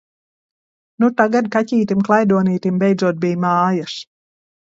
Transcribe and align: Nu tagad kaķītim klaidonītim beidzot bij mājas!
Nu 1.03 1.09
tagad 1.19 1.49
kaķītim 1.55 2.01
klaidonītim 2.07 2.81
beidzot 2.85 3.21
bij 3.27 3.37
mājas! 3.45 3.95